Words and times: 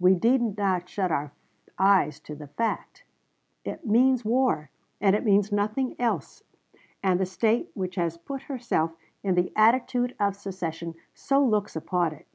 We 0.00 0.16
need 0.16 0.56
not 0.58 0.88
shut 0.88 1.12
our 1.12 1.30
eyes 1.78 2.18
to 2.22 2.34
the 2.34 2.48
fact. 2.48 3.04
It 3.64 3.86
means 3.86 4.24
war, 4.24 4.68
and 5.00 5.14
it 5.14 5.24
means 5.24 5.52
nothing 5.52 5.94
else; 5.96 6.42
and 7.04 7.20
the 7.20 7.24
State 7.24 7.70
which 7.74 7.94
has 7.94 8.18
put 8.18 8.42
herself 8.50 8.96
in 9.22 9.36
the 9.36 9.52
attitude 9.54 10.16
of 10.18 10.34
secession 10.34 10.96
so 11.14 11.40
looks 11.44 11.76
upon 11.76 12.14
it.... 12.14 12.26